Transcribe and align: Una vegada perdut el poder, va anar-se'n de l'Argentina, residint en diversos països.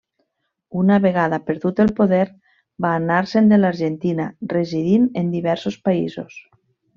Una 0.83 0.95
vegada 1.01 1.37
perdut 1.49 1.81
el 1.83 1.91
poder, 1.99 2.23
va 2.85 2.93
anar-se'n 3.01 3.51
de 3.53 3.61
l'Argentina, 3.63 4.27
residint 4.55 5.07
en 5.23 5.31
diversos 5.39 5.79
països. 5.91 6.41